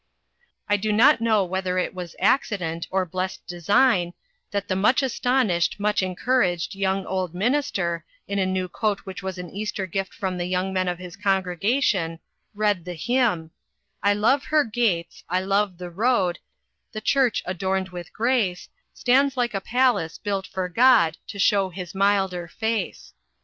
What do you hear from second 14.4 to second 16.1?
her gates, I love the